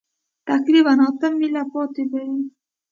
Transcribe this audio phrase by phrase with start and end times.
[0.49, 2.43] تقریباً اته مېله پاتې به وي.